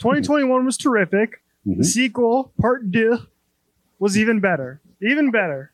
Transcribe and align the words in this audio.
2021 0.00 0.64
was 0.64 0.76
terrific. 0.76 1.42
Mhm. 1.66 1.78
The 1.78 1.84
sequel, 1.84 2.52
Part 2.60 2.90
Deux, 2.90 3.18
was 3.98 4.18
even 4.18 4.40
better. 4.40 4.80
Even 5.02 5.30
better. 5.30 5.70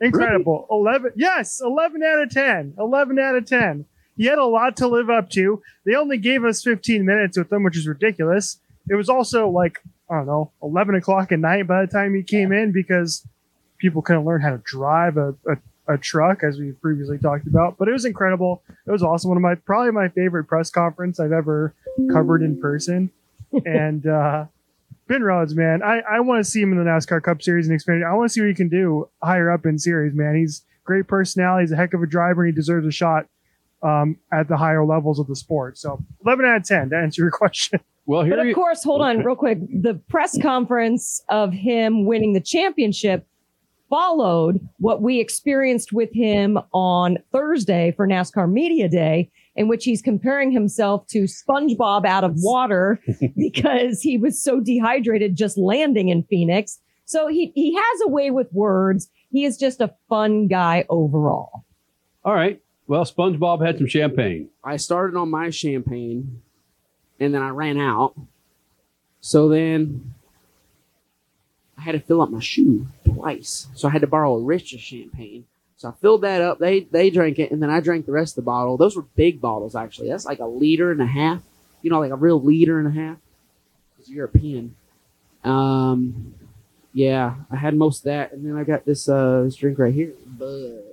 Incredible. 0.00 0.66
11. 0.70 1.12
Yes, 1.16 1.60
11 1.64 2.02
out 2.02 2.22
of 2.22 2.30
10. 2.30 2.74
11 2.78 3.18
out 3.18 3.36
of 3.36 3.46
10. 3.46 3.84
He 4.16 4.26
had 4.26 4.38
a 4.38 4.44
lot 4.44 4.76
to 4.78 4.88
live 4.88 5.08
up 5.10 5.30
to. 5.30 5.62
They 5.86 5.94
only 5.94 6.18
gave 6.18 6.44
us 6.44 6.62
15 6.62 7.04
minutes 7.06 7.38
with 7.38 7.50
him, 7.52 7.62
which 7.62 7.76
is 7.76 7.86
ridiculous. 7.88 8.58
It 8.90 8.94
was 8.94 9.08
also 9.08 9.48
like, 9.48 9.78
I 10.10 10.16
don't 10.16 10.26
know, 10.26 10.50
11 10.62 10.94
o'clock 10.96 11.32
at 11.32 11.38
night 11.38 11.66
by 11.66 11.84
the 11.86 11.90
time 11.90 12.14
he 12.14 12.22
came 12.22 12.52
in 12.52 12.72
because 12.72 13.26
people 13.78 14.02
couldn't 14.02 14.24
learn 14.24 14.42
how 14.42 14.50
to 14.50 14.58
drive 14.58 15.16
a, 15.16 15.34
a, 15.48 15.94
a 15.94 15.98
truck, 15.98 16.42
as 16.42 16.58
we 16.58 16.72
previously 16.72 17.16
talked 17.18 17.46
about. 17.46 17.78
But 17.78 17.88
it 17.88 17.92
was 17.92 18.04
incredible. 18.04 18.62
It 18.86 18.90
was 18.90 19.02
awesome. 19.02 19.28
One 19.30 19.38
of 19.38 19.42
my, 19.42 19.54
probably 19.54 19.92
my 19.92 20.08
favorite 20.08 20.44
press 20.44 20.68
conference 20.70 21.18
I've 21.18 21.32
ever 21.32 21.74
covered 22.12 22.42
in 22.42 22.60
person. 22.60 23.10
And, 23.64 24.06
uh, 24.06 24.46
Ben 25.08 25.22
Rhodes, 25.22 25.54
man, 25.54 25.82
I, 25.82 26.00
I 26.08 26.20
want 26.20 26.44
to 26.44 26.50
see 26.50 26.62
him 26.62 26.72
in 26.72 26.78
the 26.78 26.84
NASCAR 26.84 27.22
Cup 27.22 27.42
Series 27.42 27.68
and 27.68 27.78
Xfinity. 27.78 28.08
I 28.08 28.14
want 28.14 28.30
to 28.30 28.32
see 28.32 28.40
what 28.40 28.48
he 28.48 28.54
can 28.54 28.68
do 28.68 29.08
higher 29.22 29.50
up 29.50 29.66
in 29.66 29.78
series, 29.78 30.14
man. 30.14 30.36
He's 30.36 30.64
great 30.84 31.06
personality. 31.06 31.64
He's 31.64 31.72
a 31.72 31.76
heck 31.76 31.92
of 31.92 32.02
a 32.02 32.06
driver. 32.06 32.44
And 32.44 32.52
he 32.52 32.54
deserves 32.54 32.86
a 32.86 32.92
shot 32.92 33.26
um, 33.82 34.16
at 34.32 34.48
the 34.48 34.56
higher 34.56 34.84
levels 34.84 35.18
of 35.18 35.26
the 35.26 35.36
sport. 35.36 35.76
So 35.76 36.02
11 36.24 36.44
out 36.44 36.56
of 36.58 36.64
10 36.64 36.90
to 36.90 36.96
answer 36.96 37.22
your 37.22 37.30
question. 37.32 37.80
Well, 38.06 38.22
here 38.22 38.32
But 38.32 38.40
of 38.40 38.46
you, 38.46 38.54
course, 38.54 38.82
hold 38.82 39.00
on 39.02 39.22
real 39.22 39.36
quick. 39.36 39.58
The 39.82 39.94
press 40.08 40.40
conference 40.40 41.22
of 41.28 41.52
him 41.52 42.04
winning 42.06 42.32
the 42.32 42.40
championship 42.40 43.26
followed 43.90 44.66
what 44.78 45.02
we 45.02 45.20
experienced 45.20 45.92
with 45.92 46.10
him 46.12 46.58
on 46.72 47.18
Thursday 47.30 47.92
for 47.94 48.08
NASCAR 48.08 48.50
Media 48.50 48.88
Day, 48.88 49.30
in 49.54 49.68
which 49.68 49.84
he's 49.84 50.00
comparing 50.00 50.50
himself 50.50 51.06
to 51.08 51.24
SpongeBob 51.24 52.06
out 52.06 52.24
of 52.24 52.34
water 52.36 53.00
because 53.36 54.00
he 54.00 54.16
was 54.16 54.42
so 54.42 54.60
dehydrated 54.60 55.36
just 55.36 55.58
landing 55.58 56.08
in 56.08 56.22
Phoenix. 56.24 56.78
So 57.04 57.28
he, 57.28 57.52
he 57.54 57.74
has 57.74 58.00
a 58.04 58.08
way 58.08 58.30
with 58.30 58.52
words. 58.52 59.10
He 59.30 59.44
is 59.44 59.58
just 59.58 59.80
a 59.80 59.94
fun 60.08 60.46
guy 60.48 60.84
overall. 60.88 61.64
all 62.24 62.34
right. 62.34 62.60
Well, 62.86 63.04
SpongeBob 63.04 63.64
had 63.64 63.78
some 63.78 63.86
champagne. 63.86 64.48
I 64.62 64.76
started 64.76 65.16
on 65.16 65.30
my 65.30 65.50
champagne 65.50 66.42
and 67.20 67.32
then 67.32 67.40
I 67.40 67.50
ran 67.50 67.78
out. 67.78 68.14
So 69.20 69.48
then 69.48 70.14
I 71.78 71.82
had 71.82 71.92
to 71.92 72.00
fill 72.00 72.20
up 72.20 72.30
my 72.30 72.40
shoe 72.40 72.88
twice. 73.04 73.68
So 73.74 73.88
I 73.88 73.92
had 73.92 74.00
to 74.00 74.06
borrow 74.06 74.34
a 74.34 74.42
Rich's 74.42 74.80
champagne. 74.80 75.44
So 75.82 75.88
I 75.88 75.92
filled 76.00 76.20
that 76.20 76.40
up. 76.40 76.60
They 76.60 76.82
they 76.84 77.10
drank 77.10 77.40
it 77.40 77.50
and 77.50 77.60
then 77.60 77.68
I 77.68 77.80
drank 77.80 78.06
the 78.06 78.12
rest 78.12 78.38
of 78.38 78.44
the 78.44 78.46
bottle. 78.46 78.76
Those 78.76 78.94
were 78.94 79.02
big 79.02 79.40
bottles 79.40 79.74
actually. 79.74 80.10
That's 80.10 80.24
like 80.24 80.38
a 80.38 80.46
liter 80.46 80.92
and 80.92 81.02
a 81.02 81.06
half. 81.06 81.42
You 81.82 81.90
know, 81.90 81.98
like 81.98 82.12
a 82.12 82.16
real 82.16 82.40
liter 82.40 82.78
and 82.78 82.86
a 82.86 82.92
half. 82.92 83.16
It's 83.98 84.08
European. 84.08 84.76
Um 85.42 86.34
yeah, 86.92 87.34
I 87.50 87.56
had 87.56 87.74
most 87.74 87.98
of 87.98 88.04
that 88.04 88.32
and 88.32 88.46
then 88.46 88.56
I 88.56 88.62
got 88.62 88.84
this 88.84 89.08
uh 89.08 89.42
this 89.42 89.56
drink 89.56 89.76
right 89.80 89.92
here. 89.92 90.14
Bud. 90.24 90.84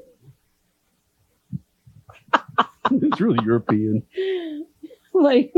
It's 2.91 3.21
really 3.21 3.45
European. 3.45 4.01
like 5.13 5.53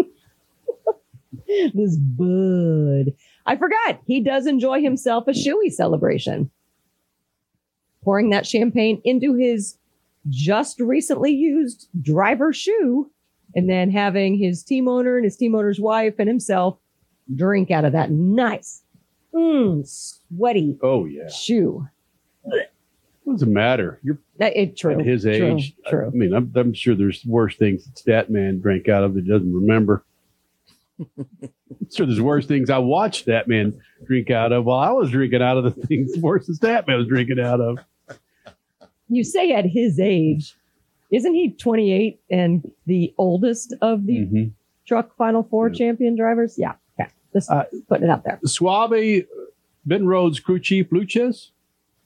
this 1.48 1.96
bud. 1.96 3.14
I 3.46 3.56
forgot 3.56 4.02
he 4.06 4.20
does 4.20 4.46
enjoy 4.46 4.82
himself 4.82 5.30
a 5.30 5.32
shoey 5.32 5.72
celebration. 5.72 6.52
Pouring 8.04 8.30
that 8.32 8.46
champagne 8.46 9.02
into 9.04 9.36
his 9.36 9.78
just 10.30 10.80
recently 10.80 11.32
used 11.32 11.88
driver 12.02 12.54
shoe 12.54 13.10
and 13.56 13.70
then 13.70 13.92
having 13.92 14.38
his 14.38 14.64
team 14.64 14.88
owner 14.88 15.18
and 15.18 15.26
his 15.26 15.36
team 15.36 15.56
owner's 15.56 15.80
wife 15.80 16.16
and 16.20 16.28
himself 16.28 16.78
drink 17.36 17.72
out 17.72 17.86
of 17.86 17.94
that 17.94 18.12
nice, 18.12 18.84
mm, 19.34 19.86
sweaty 19.88 20.78
Oh 20.82 21.06
yeah. 21.06 21.28
shoe. 21.30 21.88
What 23.24 23.34
does 23.34 23.44
it 23.44 23.50
matter? 23.50 24.00
You're 24.04 24.18
it 24.40 24.76
true. 24.76 25.00
at 25.00 25.06
his 25.06 25.24
true, 25.24 25.56
age. 25.56 25.76
True. 25.88 26.08
I 26.08 26.10
mean, 26.10 26.34
I'm, 26.34 26.52
I'm 26.56 26.74
sure 26.74 26.96
there's 26.96 27.24
worse 27.26 27.56
things 27.56 27.86
that 27.86 27.96
Statman 27.96 28.62
drank 28.62 28.90
out 28.90 29.04
of 29.04 29.14
that 29.14 29.26
he 29.26 29.30
doesn't 29.30 29.54
remember. 29.54 30.04
I'm 31.18 31.88
sure 31.92 32.06
there's 32.06 32.22
worse 32.22 32.46
things 32.46 32.70
I 32.70 32.78
watched 32.78 33.26
that 33.26 33.48
man 33.48 33.80
drink 34.06 34.30
out 34.30 34.52
of 34.52 34.66
while 34.66 34.80
I 34.80 34.92
was 34.92 35.10
drinking 35.12 35.42
out 35.42 35.58
of 35.58 35.64
the 35.64 35.72
things 35.88 36.18
worse 36.18 36.48
than 36.48 36.58
that 36.62 36.88
man 36.88 36.98
was 36.98 37.08
drinking 37.08 37.40
out 37.40 37.60
of. 37.60 37.80
You 39.10 39.24
say 39.24 39.52
at 39.52 39.66
his 39.66 40.00
age, 40.00 40.56
isn't 41.12 41.34
he 41.34 41.50
28 41.52 42.20
and 42.30 42.72
the 42.86 43.14
oldest 43.18 43.74
of 43.82 44.06
the 44.06 44.18
Mhm. 44.26 44.52
truck 44.86 45.16
Final 45.18 45.44
Four 45.44 45.68
Yeah. 45.70 45.74
champion 45.74 46.16
drivers? 46.16 46.58
Yeah. 46.58 46.76
Okay. 47.00 47.10
Just 47.34 47.50
Uh, 47.52 47.66
putting 47.90 48.06
it 48.06 48.10
out 48.10 48.24
there. 48.24 48.40
Suave, 48.46 49.26
Ben 49.86 50.06
Rhodes 50.06 50.40
crew 50.40 50.60
chief 50.60 50.92
Lushes, 50.92 51.52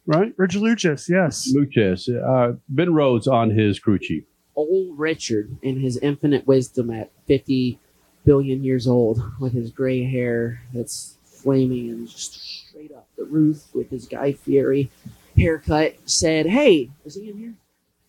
right? 0.08 0.34
Rich 0.38 0.56
Lushes, 0.56 1.08
yes. 1.10 1.54
Lushes. 1.54 2.10
Uh, 2.10 2.54
ben 2.70 2.94
Rhodes 2.94 3.28
on 3.28 3.52
his 3.52 3.80
crew 3.80 4.00
chief. 4.00 4.24
old 4.58 4.98
Richard 4.98 5.58
in 5.62 5.82
his 5.82 5.98
infinite 5.98 6.48
wisdom 6.48 6.90
at 6.90 7.12
50 7.26 7.78
billion 8.26 8.64
years 8.64 8.88
old 8.88 9.22
with 9.40 9.54
his 9.54 9.72
gray 9.72 10.04
hair 10.04 10.62
that's 10.74 11.16
flaming 11.24 11.90
and 11.90 12.08
just 12.08 12.68
straight 12.68 12.92
up 12.92 13.08
the 13.18 13.24
roof 13.24 13.64
with 13.74 13.90
his 13.90 14.08
Guy 14.08 14.34
Fieri 14.34 14.90
haircut 15.38 15.96
said, 16.06 16.46
Hey, 16.46 16.90
is 17.06 17.16
he 17.16 17.30
in 17.30 17.38
here? 17.38 17.54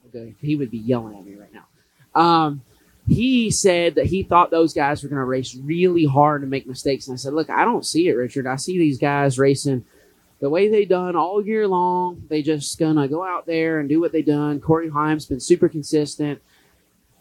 Okay, 0.09 0.35
he 0.41 0.57
would 0.57 0.71
be 0.71 0.79
yelling 0.79 1.17
at 1.17 1.25
me 1.25 1.35
right 1.35 1.53
now. 1.53 2.21
Um, 2.21 2.63
he 3.07 3.51
said 3.51 3.95
that 3.97 4.07
he 4.07 4.23
thought 4.23 4.51
those 4.51 4.75
guys 4.75 5.03
were 5.03 5.09
going 5.09 5.21
to 5.21 5.25
race 5.25 5.55
really 5.55 6.07
hard 6.07 6.43
and 6.43 6.51
make 6.51 6.67
mistakes. 6.67 7.07
And 7.07 7.15
I 7.15 7.19
said, 7.19 7.35
Look, 7.35 7.51
I 7.51 7.65
don't 7.65 7.87
see 7.87 8.09
it, 8.09 8.15
Richard. 8.15 8.47
I 8.47 8.57
see 8.57 8.79
these 8.79 8.99
guys 8.99 9.39
racing 9.39 9.85
the 10.41 10.51
way 10.51 10.69
they 10.69 10.85
done 10.85 11.17
all 11.17 11.45
year 11.45 11.67
long. 11.67 12.23
They 12.29 12.43
just 12.43 12.79
gonna 12.79 13.09
go 13.09 13.25
out 13.25 13.47
there 13.47 13.81
and 13.81 13.89
do 13.89 14.01
what 14.01 14.13
they 14.13 14.23
done. 14.23 14.61
Corey 14.61 14.89
Heim's 14.89 15.27
been 15.27 15.41
super 15.41 15.69
consistent. 15.69 16.41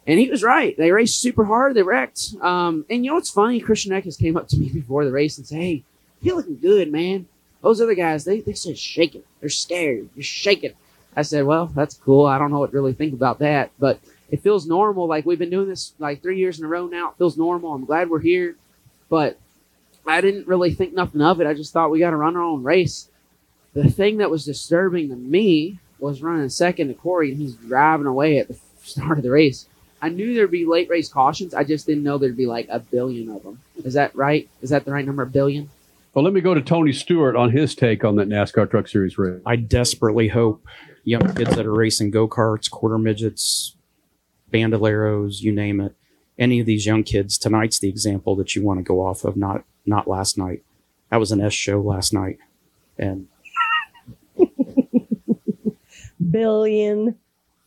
And 0.08 0.20
he 0.20 0.30
was 0.30 0.44
right. 0.44 0.78
They 0.78 0.92
raced 0.92 1.20
super 1.20 1.46
hard. 1.46 1.74
They 1.74 1.82
wrecked. 1.82 2.36
Um, 2.42 2.86
and 2.90 3.04
you 3.04 3.12
know 3.12 3.16
what's 3.16 3.30
funny? 3.30 3.60
Christian 3.60 3.92
Eckes 3.92 4.20
came 4.20 4.38
up 4.38 4.48
to 4.50 4.58
me 4.58 4.70
before 4.74 5.06
the 5.06 5.12
race 5.12 5.38
and 5.38 5.48
said, 5.48 5.58
Hey, 5.58 5.84
you're 6.22 6.36
looking 6.36 6.60
good, 6.60 6.92
man. 6.92 7.28
Those 7.62 7.82
other 7.82 7.96
guys, 7.96 8.26
they, 8.26 8.42
they 8.42 8.54
said 8.54 8.78
shaking. 8.78 9.24
They're 9.40 9.50
scared. 9.50 10.10
You're 10.16 10.24
shaking. 10.24 10.74
I 11.16 11.24
said, 11.24 11.46
Well, 11.46 11.68
that's 11.68 11.96
cool. 11.96 12.26
I 12.26 12.38
don't 12.38 12.52
know 12.52 12.60
what 12.60 12.72
to 12.72 12.78
really 12.78 12.94
think 12.94 13.14
about 13.14 13.40
that. 13.40 13.72
But 13.80 14.00
it 14.30 14.42
feels 14.42 14.68
normal. 14.68 15.08
Like 15.08 15.26
we've 15.26 15.40
been 15.40 15.50
doing 15.50 15.70
this 15.70 15.94
like 15.98 16.22
three 16.22 16.38
years 16.38 16.60
in 16.60 16.66
a 16.66 16.68
row 16.68 16.88
now. 16.88 17.10
It 17.10 17.18
feels 17.18 17.38
normal. 17.38 17.74
I'm 17.74 17.86
glad 17.86 18.10
we're 18.10 18.20
here. 18.20 18.56
But 19.10 19.40
I 20.06 20.22
didn't 20.22 20.48
really 20.48 20.74
think 20.74 20.94
nothing 20.94 21.22
of 21.22 21.42
it. 21.42 21.48
I 21.48 21.54
just 21.54 21.74
thought 21.74 21.90
we 21.90 22.00
got 22.00 22.12
to 22.12 22.18
run 22.18 22.36
our 22.36 22.44
own 22.44 22.64
race. 22.64 23.10
The 23.74 23.90
thing 23.90 24.18
that 24.18 24.30
was 24.30 24.46
disturbing 24.46 25.10
to 25.10 25.16
me 25.16 25.80
was 26.00 26.22
running 26.22 26.50
second 26.50 26.90
to 26.90 26.94
Corey, 26.94 27.32
and 27.32 27.40
he's 27.40 27.56
driving 27.56 28.06
away 28.06 28.38
at 28.38 28.48
the 28.48 28.58
start 28.84 29.18
of 29.18 29.24
the 29.24 29.32
race. 29.32 29.68
I 30.02 30.10
knew 30.10 30.34
there'd 30.34 30.52
be 30.52 30.66
late 30.66 30.90
race 30.90 31.10
cautions. 31.10 31.54
I 31.54 31.64
just 31.64 31.86
didn't 31.88 32.04
know 32.04 32.18
there'd 32.18 32.38
be 32.38 32.46
like 32.46 32.68
a 32.70 32.80
billion 32.80 33.30
of 33.30 33.44
them. 33.44 33.60
Is 33.84 33.94
that 33.94 34.16
right? 34.16 34.50
Is 34.62 34.70
that 34.70 34.86
the 34.86 34.92
right 34.92 35.06
number? 35.06 35.24
A 35.24 35.28
billion? 35.28 35.70
Well, 36.14 36.24
let 36.24 36.34
me 36.34 36.42
go 36.42 36.54
to 36.54 36.62
Tony 36.62 36.94
Stewart 36.94 37.36
on 37.36 37.52
his 37.52 37.76
take 37.76 38.06
on 38.06 38.16
that 38.16 38.30
NASCAR 38.30 38.70
Truck 38.70 38.88
Series 38.88 39.18
race. 39.18 39.42
I 39.46 39.58
desperately 39.58 40.30
hope 40.30 40.66
young 41.04 41.34
kids 41.36 41.56
that 41.56 41.66
are 41.66 41.74
racing 41.74 42.12
go 42.12 42.28
karts, 42.28 42.70
quarter 42.70 42.98
midgets, 42.98 43.76
bandoleros, 44.52 45.42
you 45.42 45.52
name 45.52 45.82
it, 45.82 45.94
any 46.38 46.60
of 46.60 46.66
these 46.66 46.86
young 46.86 47.04
kids, 47.04 47.38
tonight's 47.38 47.80
the 47.80 47.90
example 47.90 48.36
that 48.38 48.56
you 48.56 48.64
want 48.64 48.80
to 48.80 48.84
go 48.84 49.06
off 49.06 49.24
of, 49.24 49.36
not 49.36 49.64
not 49.86 50.08
last 50.08 50.38
night. 50.38 50.64
That 51.10 51.18
was 51.18 51.32
an 51.32 51.42
S 51.42 51.54
show 51.54 51.82
last 51.82 52.14
night. 52.14 52.38
And 52.98 53.28
Billion 56.32 57.18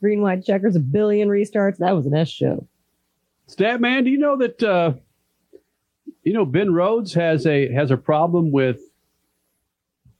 green 0.00 0.20
white 0.22 0.44
checkers, 0.44 0.76
a 0.76 0.80
billion 0.80 1.28
restarts. 1.28 1.78
That 1.78 1.94
was 1.96 2.06
an 2.06 2.14
S 2.14 2.28
show. 2.28 2.66
Stat 3.46 3.80
man, 3.80 4.04
do 4.04 4.10
you 4.10 4.18
know 4.18 4.36
that 4.38 4.62
uh, 4.62 4.92
you 6.22 6.32
know 6.32 6.44
Ben 6.44 6.72
Rhodes 6.72 7.14
has 7.14 7.46
a 7.46 7.72
has 7.72 7.90
a 7.90 7.96
problem 7.96 8.50
with 8.50 8.80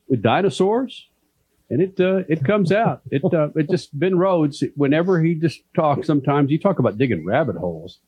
with 0.08 0.22
dinosaurs, 0.22 1.08
and 1.68 1.82
it 1.82 2.00
uh, 2.00 2.22
it 2.28 2.44
comes 2.44 2.72
out. 2.72 3.02
It 3.10 3.22
uh, 3.32 3.48
it 3.54 3.68
just 3.70 3.96
Ben 3.98 4.16
Rhodes 4.16 4.64
whenever 4.76 5.22
he 5.22 5.34
just 5.34 5.60
talks. 5.74 6.06
Sometimes 6.06 6.50
he 6.50 6.58
talk 6.58 6.78
about 6.78 6.96
digging 6.98 7.24
rabbit 7.24 7.56
holes. 7.56 7.98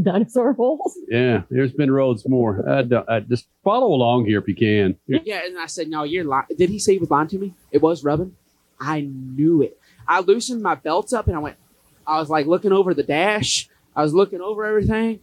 Dinosaur 0.00 0.52
holes. 0.52 0.96
Yeah, 1.08 1.42
there's 1.50 1.72
Ben 1.72 1.90
Rhodes 1.90 2.26
more. 2.28 2.66
Uh, 2.68 2.82
d- 2.82 2.94
uh, 2.94 3.20
just 3.20 3.48
follow 3.64 3.88
along 3.88 4.24
here 4.26 4.38
if 4.38 4.46
you 4.46 4.54
can. 4.54 4.96
Yeah, 5.08 5.40
and 5.44 5.58
I 5.58 5.66
said, 5.66 5.88
no, 5.88 6.04
you're 6.04 6.22
lying. 6.22 6.46
Did 6.56 6.70
he 6.70 6.78
say 6.78 6.92
he 6.92 6.98
was 7.00 7.10
lying 7.10 7.26
to 7.26 7.38
me? 7.40 7.54
It 7.72 7.82
was 7.82 8.04
rubbing. 8.04 8.36
I 8.78 9.00
knew 9.00 9.62
it. 9.62 9.76
I 10.10 10.18
loosened 10.20 10.60
my 10.60 10.74
belts 10.74 11.12
up 11.12 11.28
and 11.28 11.36
I 11.36 11.38
went. 11.38 11.56
I 12.04 12.18
was 12.18 12.28
like 12.28 12.46
looking 12.46 12.72
over 12.72 12.94
the 12.94 13.04
dash. 13.04 13.68
I 13.94 14.02
was 14.02 14.12
looking 14.12 14.40
over 14.40 14.64
everything. 14.64 15.20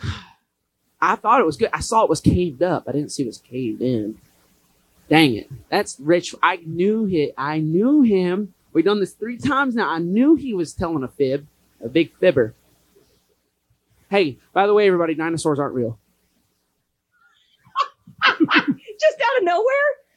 I 1.00 1.16
thought 1.16 1.40
it 1.40 1.46
was 1.46 1.58
good. 1.58 1.68
I 1.74 1.80
saw 1.80 2.02
it 2.02 2.08
was 2.08 2.22
caved 2.22 2.62
up. 2.62 2.84
I 2.88 2.92
didn't 2.92 3.12
see 3.12 3.24
it 3.24 3.26
was 3.26 3.38
caved 3.38 3.82
in. 3.82 4.18
Dang 5.10 5.36
it. 5.36 5.50
That's 5.68 6.00
rich. 6.00 6.34
I 6.42 6.56
knew 6.64 7.06
it. 7.06 7.34
I 7.36 7.58
knew 7.58 8.00
him. 8.00 8.54
We've 8.72 8.84
done 8.84 8.98
this 8.98 9.12
three 9.12 9.36
times 9.36 9.74
now. 9.74 9.90
I 9.90 9.98
knew 9.98 10.36
he 10.36 10.54
was 10.54 10.72
telling 10.72 11.02
a 11.02 11.08
fib, 11.08 11.46
a 11.84 11.88
big 11.90 12.16
fibber. 12.16 12.54
Hey, 14.08 14.38
by 14.54 14.66
the 14.66 14.72
way, 14.72 14.86
everybody, 14.86 15.14
dinosaurs 15.14 15.58
aren't 15.58 15.74
real. 15.74 15.98
Just 18.38 19.18
out 19.20 19.38
of 19.38 19.44
nowhere? 19.44 19.64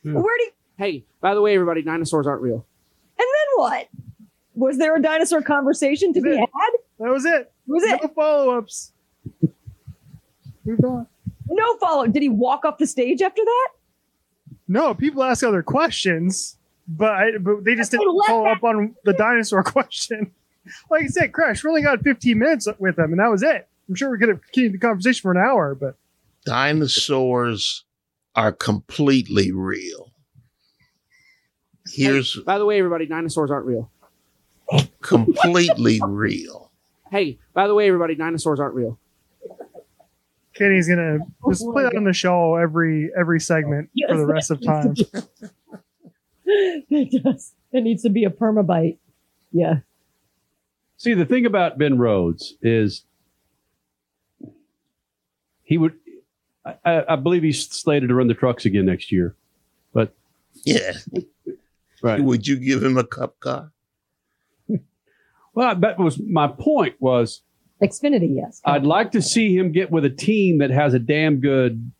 Hmm. 0.04 0.14
Yeah. 0.14 0.22
Where'd 0.22 0.40
he? 0.40 0.50
Hey, 0.78 1.04
by 1.20 1.34
the 1.34 1.42
way, 1.42 1.56
everybody, 1.56 1.82
dinosaurs 1.82 2.26
aren't 2.26 2.42
real. 2.42 2.66
And 3.58 3.70
then 3.70 3.80
what? 3.80 3.88
Was 4.54 4.78
there 4.78 4.96
a 4.96 5.02
dinosaur 5.02 5.42
conversation 5.42 6.14
to 6.14 6.22
be 6.22 6.30
Yeah. 6.32 6.40
had? 6.40 6.72
That 7.00 7.12
was 7.12 7.26
it. 7.26 7.52
Was 7.68 7.84
it 7.84 8.00
No 8.02 8.08
follow 8.10 8.58
ups. 8.58 8.92
Moved 10.66 10.84
on. 10.86 11.08
no 11.50 11.78
follow? 11.78 12.08
Did 12.08 12.22
he 12.24 12.30
walk 12.30 12.66
off 12.66 12.78
the 12.78 12.88
stage 12.88 13.22
after 13.22 13.44
that? 13.44 13.70
No, 14.68 14.94
people 14.96 15.22
ask 15.24 15.44
other 15.44 15.62
questions, 15.62 16.58
but 16.88 17.12
I, 17.12 17.38
but 17.40 17.64
they 17.64 17.76
just 17.76 17.92
didn't 17.92 18.08
follow 18.26 18.48
up 18.48 18.64
on 18.64 18.96
the 19.04 19.14
dinosaur 19.14 19.62
question. 19.76 20.32
Like 20.90 21.04
I 21.04 21.08
said, 21.08 21.34
Crash, 21.34 21.64
we 21.64 21.70
only 21.70 21.84
got 21.84 22.02
15 22.02 22.40
minutes 22.40 22.68
with 22.80 22.96
them, 22.96 23.12
and 23.12 23.20
that 23.20 23.30
was 23.30 23.44
it. 23.44 23.68
I'm 23.88 23.94
sure 23.96 24.10
we 24.10 24.18
could 24.18 24.30
have 24.30 24.42
continued 24.42 24.74
the 24.74 24.78
conversation 24.80 25.22
for 25.22 25.32
an 25.32 25.38
hour, 25.38 25.76
but 25.76 25.96
Dinosaurs 26.46 27.84
are 28.36 28.52
completely 28.52 29.52
real. 29.52 30.05
Here's 31.92 32.36
By 32.38 32.58
the 32.58 32.66
way, 32.66 32.78
everybody, 32.80 33.06
dinosaurs 33.06 33.52
aren't 33.52 33.66
real. 33.66 33.92
completely 35.02 36.00
real. 36.08 36.72
Hey, 37.12 37.38
by 37.54 37.68
the 37.68 37.76
way, 37.76 37.88
everybody, 37.88 38.16
dinosaurs 38.16 38.60
aren't 38.60 38.74
real. 38.76 38.98
Kenny's 40.56 40.88
gonna 40.88 41.20
Oh 41.44 41.52
just 41.52 41.66
my 41.66 41.74
play 41.74 41.84
that 41.84 41.96
on 41.98 42.06
the 42.06 42.14
show 42.14 42.56
every 42.56 43.12
every 43.18 43.42
segment 43.42 43.90
Yes, 43.94 44.10
for 44.10 44.18
the 44.18 44.26
rest 44.26 44.52
of 44.52 44.62
time. 44.64 44.96
it 46.46 47.24
does. 47.24 47.54
It 47.74 47.82
needs 47.82 48.04
to 48.04 48.10
be 48.10 48.24
a 48.24 48.30
permabite. 48.30 48.98
Yeah. 49.52 49.80
See, 50.98 51.14
the 51.14 51.26
thing 51.26 51.46
about 51.46 51.78
Ben 51.78 51.98
Rhodes 51.98 52.56
is 52.62 53.04
he 55.64 55.78
would, 55.78 55.94
I- 56.66 56.76
I, 56.86 57.14
I 57.14 57.16
believe 57.18 57.44
he's 57.44 57.68
slated 57.70 58.08
to 58.10 58.16
run 58.16 58.28
the 58.28 58.34
trucks 58.34 58.66
again 58.66 58.86
next 58.86 59.12
year. 59.12 59.36
But 59.94 60.16
yeah. 60.64 60.94
Right. 62.06 62.22
Would 62.22 62.46
you 62.48 62.58
give 62.58 62.84
him 62.84 62.98
a 62.98 63.04
cup 63.04 63.40
car? 63.40 63.72
Well, 65.56 65.74
that 65.74 65.98
was 65.98 66.20
my 66.20 66.50
point. 66.50 66.96
Was 67.00 67.42
Xfinity, 67.82 68.36
yes. 68.36 68.60
I'd 68.66 68.84
like 68.84 69.12
to 69.12 69.22
see 69.22 69.56
him 69.56 69.72
get 69.72 69.90
with 69.90 70.04
a 70.04 70.10
team 70.10 70.58
that 70.58 70.70
has 70.70 70.94
a 70.94 71.00
damn 71.00 71.40
good 71.40 71.92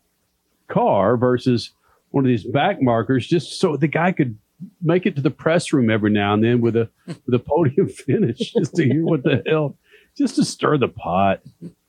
car 0.68 1.16
versus 1.16 1.72
one 2.10 2.22
of 2.22 2.28
these 2.28 2.44
back 2.44 2.82
markers, 2.82 3.26
just 3.26 3.58
so 3.58 3.78
the 3.78 3.88
guy 3.88 4.12
could 4.12 4.36
make 4.82 5.06
it 5.06 5.16
to 5.16 5.22
the 5.22 5.30
press 5.30 5.72
room 5.72 5.88
every 5.88 6.10
now 6.10 6.34
and 6.34 6.44
then 6.44 6.60
with 6.60 6.76
a 6.76 6.90
with 7.06 7.34
a 7.34 7.38
podium 7.38 7.88
finish, 8.06 8.52
just 8.52 8.74
to 8.74 8.84
hear 8.84 9.02
what 9.02 9.22
the 9.22 9.42
hell, 9.46 9.76
just 10.16 10.36
to 10.36 10.44
stir 10.44 10.76
the 10.76 10.88
pot. 10.88 11.40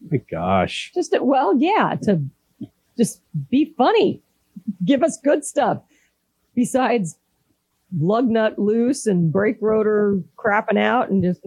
My 0.09 0.21
gosh. 0.31 0.91
Just 0.95 1.11
to, 1.11 1.21
well, 1.21 1.53
yeah, 1.57 1.95
to 2.03 2.21
just 2.97 3.21
be 3.51 3.73
funny. 3.77 4.21
Give 4.85 5.03
us 5.03 5.19
good 5.21 5.43
stuff. 5.43 5.81
Besides 6.55 7.17
lug 7.95 8.27
nut 8.27 8.57
loose 8.59 9.05
and 9.05 9.31
brake 9.31 9.57
rotor 9.61 10.19
crapping 10.37 10.77
out 10.77 11.09
and 11.09 11.23
just 11.23 11.41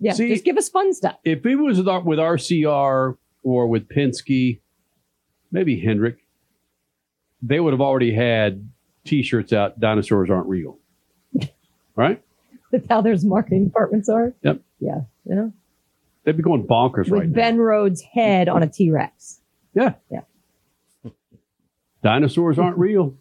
yeah, 0.00 0.12
See- 0.12 0.28
just 0.28 0.44
give 0.44 0.56
us 0.58 0.68
fun 0.68 0.92
stuff. 0.92 1.16
if 1.24 1.42
he 1.44 1.54
was 1.56 1.78
with, 1.78 1.88
R- 1.88 2.00
with 2.02 2.18
RCR 2.18 3.16
or 3.42 3.66
with 3.66 3.88
Penske, 3.88 4.60
maybe 5.50 5.80
Hendrick, 5.80 6.18
they 7.42 7.60
would 7.60 7.72
have 7.72 7.80
already 7.80 8.12
had 8.12 8.68
T-shirts 9.04 9.52
out. 9.52 9.78
Dinosaurs 9.80 10.30
aren't 10.30 10.48
real, 10.48 10.78
right? 11.96 12.22
That's 12.70 12.86
how 12.88 13.00
their 13.02 13.16
marketing 13.22 13.66
departments 13.66 14.08
are. 14.08 14.32
Yep. 14.42 14.60
Yeah. 14.80 15.00
You 15.26 15.34
know, 15.34 15.52
They'd 16.24 16.36
be 16.36 16.42
going 16.42 16.66
bonkers 16.66 17.08
with 17.10 17.20
right 17.20 17.32
Ben 17.32 17.58
Rhodes' 17.58 18.00
head 18.02 18.48
on 18.48 18.62
a 18.62 18.66
T 18.66 18.90
Rex. 18.90 19.40
Yeah. 19.74 19.94
Yeah. 20.10 20.20
Dinosaurs 22.02 22.58
aren't 22.58 22.78
real. 22.78 23.14